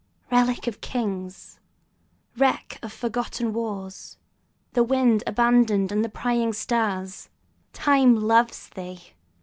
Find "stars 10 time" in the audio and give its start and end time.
6.53-8.15